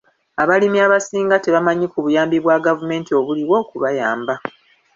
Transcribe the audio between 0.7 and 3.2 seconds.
abasinga tebamanyi ku buyambi bwa gavumenti